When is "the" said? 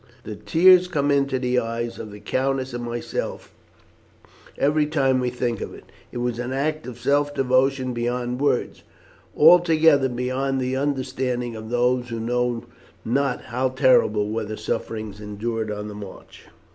0.23-0.35, 1.37-1.59, 2.11-2.19, 10.59-10.75, 14.45-14.57, 15.87-15.93